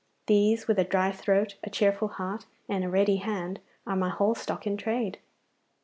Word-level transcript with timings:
These, 0.25 0.67
with 0.67 0.79
a 0.79 0.83
dry 0.83 1.11
throat, 1.11 1.57
a 1.63 1.69
cheerful 1.69 2.07
heart, 2.07 2.47
and 2.67 2.83
a 2.83 2.89
ready 2.89 3.17
hand, 3.17 3.59
are 3.85 3.95
my 3.95 4.09
whole 4.09 4.33
stock 4.33 4.65
in 4.65 4.75
trade. 4.75 5.19